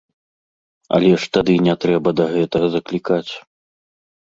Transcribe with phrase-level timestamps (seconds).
[0.97, 3.31] Але ж тады не трэба да гэтага заклікаць.